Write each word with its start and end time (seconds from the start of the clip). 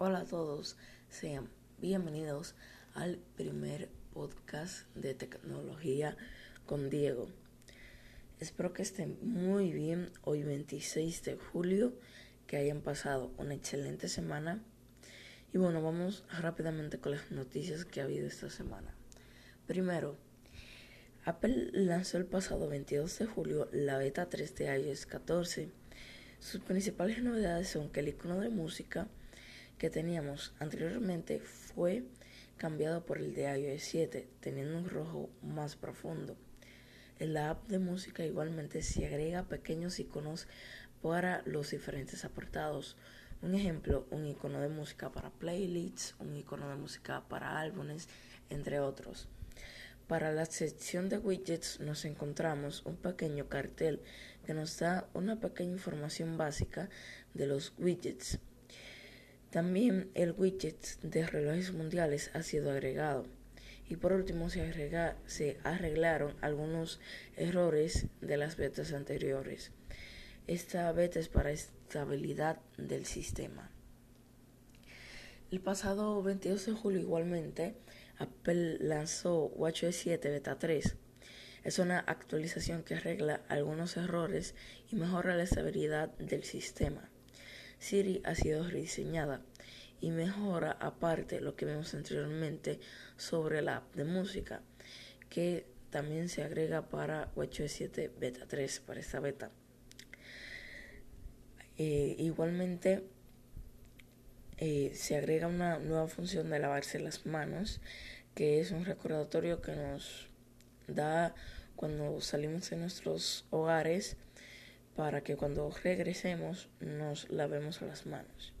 Hola 0.00 0.20
a 0.20 0.24
todos, 0.24 0.76
sean 1.10 1.48
bienvenidos 1.80 2.54
al 2.94 3.18
primer 3.36 3.88
podcast 4.14 4.86
de 4.94 5.12
tecnología 5.12 6.16
con 6.66 6.88
Diego. 6.88 7.28
Espero 8.38 8.72
que 8.72 8.82
estén 8.82 9.18
muy 9.22 9.72
bien 9.72 10.12
hoy 10.22 10.44
26 10.44 11.24
de 11.24 11.34
julio, 11.34 11.94
que 12.46 12.58
hayan 12.58 12.80
pasado 12.80 13.32
una 13.38 13.54
excelente 13.54 14.06
semana. 14.08 14.62
Y 15.52 15.58
bueno, 15.58 15.82
vamos 15.82 16.22
rápidamente 16.30 16.98
con 17.00 17.10
las 17.10 17.32
noticias 17.32 17.84
que 17.84 18.00
ha 18.00 18.04
habido 18.04 18.28
esta 18.28 18.50
semana. 18.50 18.94
Primero, 19.66 20.14
Apple 21.24 21.70
lanzó 21.72 22.18
el 22.18 22.26
pasado 22.26 22.68
22 22.68 23.18
de 23.18 23.26
julio 23.26 23.68
la 23.72 23.98
beta 23.98 24.28
3 24.28 24.54
de 24.54 24.80
iOS 24.80 25.06
14. 25.06 25.72
Sus 26.38 26.60
principales 26.60 27.20
novedades 27.20 27.68
son 27.68 27.90
que 27.90 27.98
el 27.98 28.06
icono 28.06 28.38
de 28.38 28.48
música 28.48 29.08
que 29.78 29.90
teníamos 29.90 30.52
anteriormente 30.58 31.40
fue 31.40 32.04
cambiado 32.56 33.06
por 33.06 33.18
el 33.18 33.34
de 33.34 33.44
iOS 33.58 33.82
7, 33.82 34.28
teniendo 34.40 34.76
un 34.76 34.88
rojo 34.88 35.30
más 35.42 35.76
profundo. 35.76 36.36
En 37.20 37.32
la 37.32 37.50
app 37.50 37.68
de 37.68 37.78
música 37.78 38.24
igualmente 38.24 38.82
se 38.82 39.06
agrega 39.06 39.44
pequeños 39.44 39.98
iconos 39.98 40.46
para 41.00 41.42
los 41.46 41.70
diferentes 41.70 42.24
apartados. 42.24 42.96
Un 43.40 43.54
ejemplo, 43.54 44.06
un 44.10 44.26
icono 44.26 44.60
de 44.60 44.68
música 44.68 45.12
para 45.12 45.30
playlists, 45.30 46.16
un 46.18 46.36
icono 46.36 46.68
de 46.68 46.76
música 46.76 47.22
para 47.28 47.60
álbumes, 47.60 48.08
entre 48.50 48.80
otros. 48.80 49.28
Para 50.08 50.32
la 50.32 50.46
sección 50.46 51.08
de 51.08 51.18
widgets 51.18 51.80
nos 51.80 52.04
encontramos 52.04 52.84
un 52.86 52.96
pequeño 52.96 53.48
cartel 53.48 54.00
que 54.46 54.54
nos 54.54 54.78
da 54.78 55.08
una 55.12 55.38
pequeña 55.38 55.72
información 55.72 56.36
básica 56.38 56.88
de 57.34 57.46
los 57.46 57.74
widgets. 57.78 58.38
También 59.50 60.10
el 60.14 60.32
widget 60.32 61.00
de 61.00 61.26
relojes 61.26 61.72
mundiales 61.72 62.30
ha 62.34 62.42
sido 62.42 62.70
agregado. 62.70 63.24
Y 63.88 63.96
por 63.96 64.12
último 64.12 64.50
se, 64.50 64.70
se 65.26 65.56
arreglaron 65.64 66.34
algunos 66.42 67.00
errores 67.36 68.06
de 68.20 68.36
las 68.36 68.56
betas 68.56 68.92
anteriores. 68.92 69.72
Esta 70.46 70.92
beta 70.92 71.18
es 71.18 71.28
para 71.28 71.50
estabilidad 71.50 72.60
del 72.76 73.06
sistema. 73.06 73.70
El 75.50 75.60
pasado 75.60 76.22
22 76.22 76.66
de 76.66 76.72
julio 76.72 77.00
igualmente 77.00 77.74
Apple 78.18 78.76
lanzó 78.80 79.46
WatchOS 79.46 79.96
7 79.96 80.28
Beta 80.28 80.58
3. 80.58 80.96
Es 81.64 81.78
una 81.78 82.00
actualización 82.00 82.82
que 82.82 82.96
arregla 82.96 83.40
algunos 83.48 83.96
errores 83.96 84.54
y 84.90 84.96
mejora 84.96 85.36
la 85.36 85.44
estabilidad 85.44 86.10
del 86.18 86.44
sistema. 86.44 87.08
Siri 87.78 88.20
ha 88.24 88.34
sido 88.34 88.68
rediseñada 88.68 89.40
y 90.00 90.10
mejora 90.10 90.72
aparte 90.80 91.40
lo 91.40 91.56
que 91.56 91.66
vimos 91.66 91.94
anteriormente 91.94 92.80
sobre 93.16 93.62
la 93.62 93.78
app 93.78 93.94
de 93.94 94.04
música 94.04 94.62
que 95.28 95.66
también 95.90 96.28
se 96.28 96.42
agrega 96.42 96.88
para 96.88 97.30
WatchOS 97.36 97.72
7 97.72 98.12
Beta 98.18 98.46
3 98.46 98.80
para 98.80 99.00
esta 99.00 99.20
beta. 99.20 99.50
Eh, 101.76 102.16
igualmente 102.18 103.04
eh, 104.56 104.92
se 104.94 105.16
agrega 105.16 105.46
una 105.46 105.78
nueva 105.78 106.08
función 106.08 106.50
de 106.50 106.58
lavarse 106.58 106.98
las 106.98 107.24
manos 107.24 107.80
que 108.34 108.60
es 108.60 108.72
un 108.72 108.84
recordatorio 108.84 109.62
que 109.62 109.74
nos 109.76 110.28
da 110.88 111.34
cuando 111.76 112.20
salimos 112.20 112.68
de 112.70 112.76
nuestros 112.76 113.46
hogares 113.50 114.16
para 114.98 115.22
que 115.22 115.36
cuando 115.36 115.70
regresemos 115.84 116.68
nos 116.80 117.30
lavemos 117.30 117.80
las 117.82 118.04
manos. 118.04 118.52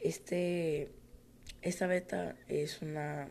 Este, 0.00 0.88
esta 1.60 1.86
beta 1.86 2.34
es 2.48 2.80
una 2.80 3.28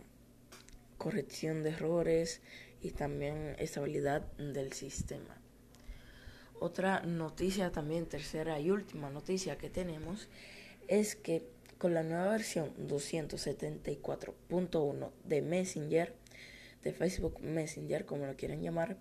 corrección 0.99 1.63
de 1.63 1.71
errores 1.71 2.41
y 2.83 2.91
también 2.91 3.55
estabilidad 3.57 4.31
del 4.33 4.73
sistema. 4.73 5.41
Otra 6.59 7.01
noticia 7.01 7.71
también, 7.71 8.05
tercera 8.05 8.59
y 8.59 8.69
última 8.69 9.09
noticia 9.09 9.57
que 9.57 9.71
tenemos, 9.71 10.29
es 10.87 11.15
que 11.15 11.47
con 11.79 11.95
la 11.95 12.03
nueva 12.03 12.29
versión 12.29 12.75
274.1 12.87 15.11
de 15.23 15.41
Messenger, 15.41 16.13
de 16.83 16.93
Facebook 16.93 17.41
Messenger, 17.41 18.05
como 18.05 18.27
lo 18.27 18.35
quieren 18.35 18.61
llamar, 18.61 18.97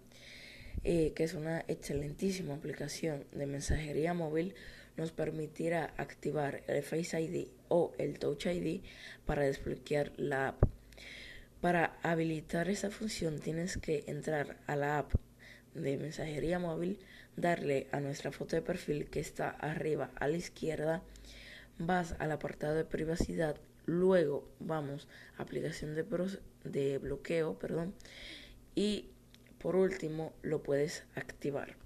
eh, 0.84 1.12
que 1.14 1.24
es 1.24 1.34
una 1.34 1.64
excelentísima 1.68 2.54
aplicación 2.54 3.24
de 3.32 3.46
mensajería 3.46 4.14
móvil, 4.14 4.54
nos 4.96 5.12
permitirá 5.12 5.94
activar 5.96 6.62
el 6.66 6.82
Face 6.82 7.20
ID 7.20 7.48
o 7.68 7.92
el 7.98 8.18
Touch 8.18 8.46
ID 8.46 8.82
para 9.26 9.44
desbloquear 9.44 10.12
la 10.16 10.48
app. 10.48 10.62
Para 11.60 11.98
habilitar 12.02 12.68
esa 12.68 12.90
función 12.90 13.38
tienes 13.38 13.78
que 13.78 14.04
entrar 14.06 14.56
a 14.66 14.76
la 14.76 14.98
app 14.98 15.12
de 15.74 15.96
mensajería 15.96 16.58
móvil, 16.58 16.98
darle 17.36 17.86
a 17.92 18.00
nuestra 18.00 18.32
foto 18.32 18.56
de 18.56 18.62
perfil 18.62 19.06
que 19.06 19.20
está 19.20 19.50
arriba 19.50 20.10
a 20.16 20.28
la 20.28 20.36
izquierda, 20.36 21.02
vas 21.78 22.14
al 22.18 22.32
apartado 22.32 22.74
de 22.74 22.84
privacidad, 22.84 23.56
luego 23.86 24.48
vamos 24.58 25.08
a 25.36 25.42
aplicación 25.42 25.94
de, 25.94 26.04
de 26.64 26.98
bloqueo, 26.98 27.58
perdón, 27.58 27.94
y 28.74 29.10
por 29.58 29.76
último 29.76 30.32
lo 30.42 30.62
puedes 30.62 31.04
activar. 31.14 31.76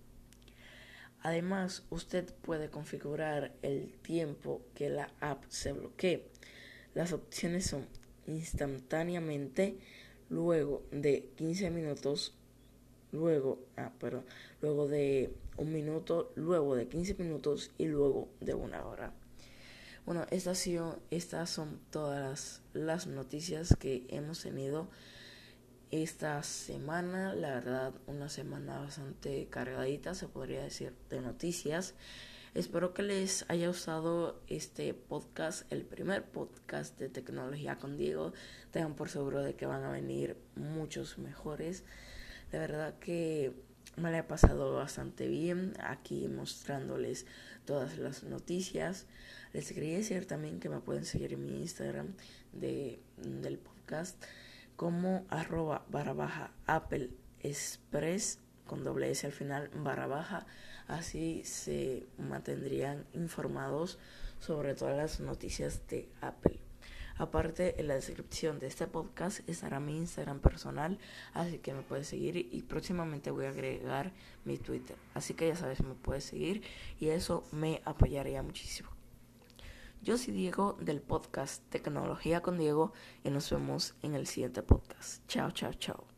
Además, 1.23 1.85
usted 1.91 2.33
puede 2.43 2.69
configurar 2.69 3.53
el 3.63 3.93
tiempo 4.03 4.61
que 4.75 4.91
la 4.91 5.11
app 5.21 5.45
se 5.49 5.73
bloquee. 5.73 6.27
Las 6.95 7.13
opciones 7.13 7.67
son 7.67 7.87
instantáneamente, 8.27 9.79
luego 10.29 10.83
de 10.91 11.31
15 11.37 11.71
minutos, 11.71 12.35
luego, 13.13 13.61
ah, 13.77 13.93
pero 14.01 14.25
luego 14.61 14.89
de 14.89 15.33
un 15.57 15.73
minuto, 15.73 16.33
luego 16.35 16.75
de 16.75 16.89
15 16.89 17.15
minutos 17.15 17.71
y 17.79 17.87
luego 17.87 18.29
de 18.41 18.55
una 18.55 18.85
hora. 18.85 19.13
Bueno, 20.05 20.27
estas, 20.33 20.69
estas 21.13 21.51
son 21.51 21.79
todas 21.91 22.63
las 22.73 23.07
noticias 23.07 23.77
que 23.79 24.05
hemos 24.09 24.43
tenido 24.43 24.89
esta 25.93 26.43
semana. 26.43 27.35
La 27.35 27.51
verdad, 27.51 27.93
una 28.07 28.29
semana 28.29 28.81
bastante 28.81 29.47
cargadita, 29.49 30.15
se 30.15 30.27
podría 30.27 30.63
decir, 30.63 30.95
de 31.11 31.21
noticias. 31.21 31.95
Espero 32.55 32.93
que 32.93 33.03
les 33.03 33.45
haya 33.49 33.69
gustado 33.69 34.43
este 34.49 34.93
podcast, 34.95 35.71
el 35.71 35.85
primer 35.85 36.25
podcast 36.25 36.99
de 36.99 37.09
tecnología 37.09 37.79
con 37.79 37.97
Diego. 37.97 38.33
Tengan 38.73 38.95
por 38.95 39.11
seguro 39.11 39.43
de 39.43 39.55
que 39.55 39.67
van 39.67 39.85
a 39.85 39.91
venir 39.91 40.37
muchos 40.57 41.19
mejores. 41.19 41.85
La 42.51 42.59
verdad 42.59 42.99
que 42.99 43.53
me 43.97 44.11
la 44.11 44.19
he 44.19 44.23
pasado 44.23 44.75
bastante 44.75 45.29
bien 45.29 45.75
aquí 45.81 46.27
mostrándoles 46.29 47.27
todas 47.67 47.99
las 47.99 48.25
noticias. 48.25 49.07
Les 49.53 49.71
quería 49.73 49.99
decir 49.99 50.27
también 50.27 50.59
que 50.59 50.71
me 50.71 50.81
pueden 50.81 51.05
seguir 51.05 51.35
en 51.35 51.45
mi 51.45 51.61
Instagram 51.61 52.15
de, 52.53 52.99
del 53.19 53.59
podcast 53.59 54.23
como 54.77 55.25
arroba 55.29 55.85
barra 55.91 56.13
baja 56.13 56.53
Apple 56.67 57.11
Express 57.41 58.39
con 58.67 58.85
doble 58.85 59.11
S 59.11 59.27
al 59.27 59.33
final 59.33 59.71
barra 59.75 60.07
baja. 60.07 60.47
Así 60.89 61.43
se 61.45 62.07
mantendrían 62.19 63.07
informados 63.13 63.99
sobre 64.39 64.75
todas 64.75 64.97
las 64.97 65.21
noticias 65.21 65.87
de 65.89 66.09
Apple. 66.21 66.59
Aparte, 67.17 67.79
en 67.79 67.89
la 67.89 67.95
descripción 67.95 68.59
de 68.59 68.67
este 68.67 68.87
podcast 68.87 69.47
estará 69.49 69.79
mi 69.79 69.97
Instagram 69.97 70.41
personal, 70.41 70.99
así 71.35 71.59
que 71.59 71.75
me 71.75 71.83
puedes 71.83 72.09
seguir 72.09 72.37
y 72.37 72.63
próximamente 72.63 73.31
voy 73.31 73.45
a 73.45 73.51
agregar 73.51 74.13
mi 74.45 74.57
Twitter. 74.57 74.97
Así 75.15 75.35
que 75.35 75.49
ya 75.49 75.57
sabes, 75.57 75.83
me 75.83 75.95
puedes 75.95 76.25
seguir 76.25 76.63
y 76.99 77.09
eso 77.09 77.45
me 77.53 77.83
apoyaría 77.85 78.43
muchísimo. 78.43 78.91
Yo 80.03 80.19
soy 80.19 80.35
Diego 80.35 80.77
del 80.81 81.01
podcast 81.01 81.63
Tecnología 81.71 82.43
con 82.43 82.59
Diego 82.59 82.93
y 83.23 83.31
nos 83.31 83.49
vemos 83.51 83.95
en 84.03 84.17
el 84.17 84.27
siguiente 84.27 84.61
podcast. 84.61 85.25
Chao, 85.29 85.53
chao, 85.53 85.73
chao. 85.75 86.12